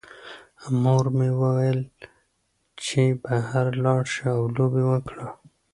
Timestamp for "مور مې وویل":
0.81-1.79